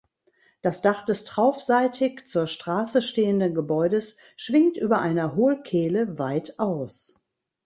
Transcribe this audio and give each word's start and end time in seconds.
Das 0.63 0.81
Dach 0.81 1.05
des 1.05 1.25
traufseitig 1.25 2.27
zur 2.27 2.47
Straße 2.47 3.03
stehenden 3.03 3.53
Gebäudes 3.53 4.17
schwingt 4.35 4.75
über 4.75 4.99
einer 4.99 5.35
Hohlkehle 5.35 6.17
weit 6.17 6.57
aus. 6.57 7.19